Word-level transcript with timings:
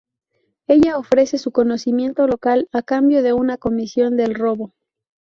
Ella 0.65 0.97
ofrece 0.97 1.37
su 1.37 1.51
conocimiento 1.51 2.25
local 2.25 2.67
a 2.71 2.81
cambio 2.81 3.21
de 3.21 3.33
una 3.33 3.57
comisión 3.59 4.17
del 4.17 4.33
robo. 4.33 4.73